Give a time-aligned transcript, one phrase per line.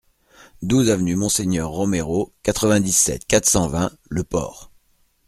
[0.63, 4.71] douze avenue Monseigneur Roméro, quatre-vingt-dix-sept, quatre cent vingt, Le Port